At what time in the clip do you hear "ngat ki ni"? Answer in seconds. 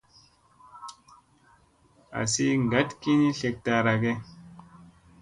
2.63-3.29